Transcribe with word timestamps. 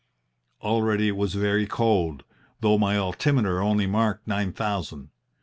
Already 0.63 1.09
it 1.09 1.15
was 1.15 1.35
very 1.35 1.67
cold, 1.67 2.23
though 2.61 2.79
my 2.79 2.97
altimeter 2.97 3.61
only 3.61 3.85
marked 3.85 4.25
nine 4.27 4.51
thousand. 4.51 5.11